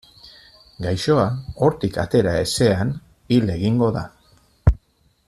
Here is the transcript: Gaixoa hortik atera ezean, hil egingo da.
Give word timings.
Gaixoa 0.85 1.25
hortik 1.67 1.99
atera 2.05 2.33
ezean, 2.45 2.95
hil 3.37 3.55
egingo 3.57 3.91
da. 3.99 4.05